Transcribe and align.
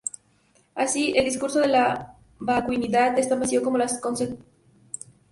Así, 0.73 1.13
el 1.15 1.25
discurso 1.25 1.59
de 1.59 1.67
la 1.67 2.17
vacuidad 2.39 3.19
es 3.19 3.29
tan 3.29 3.39
vacío 3.39 3.61
como 3.61 3.77
las 3.77 3.99
cosas 4.01 4.31
mismas. 4.31 4.47